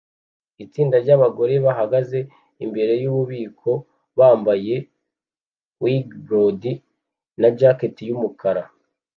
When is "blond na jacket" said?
6.27-7.95